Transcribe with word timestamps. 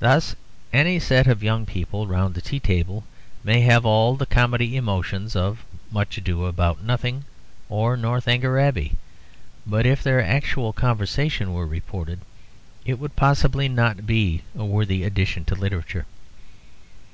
Thus 0.00 0.36
any 0.70 0.98
set 1.00 1.26
of 1.26 1.42
young 1.42 1.64
people 1.64 2.06
round 2.06 2.36
a 2.36 2.42
tea 2.42 2.60
table 2.60 3.04
may 3.42 3.62
have 3.62 3.86
all 3.86 4.14
the 4.14 4.26
comedy 4.26 4.76
emotions 4.76 5.34
of 5.34 5.64
'Much 5.90 6.18
Ado 6.18 6.44
about 6.44 6.84
Nothing' 6.84 7.24
or 7.70 7.96
'Northanger 7.96 8.58
Abbey,' 8.58 8.98
but 9.66 9.86
if 9.86 10.02
their 10.02 10.22
actual 10.22 10.74
conversation 10.74 11.54
were 11.54 11.66
reported, 11.66 12.20
it 12.84 12.98
would 12.98 13.16
possibly 13.16 13.66
not 13.66 14.06
be 14.06 14.42
a 14.54 14.66
worthy 14.66 15.04
addition 15.04 15.46
to 15.46 15.54
literature. 15.54 16.04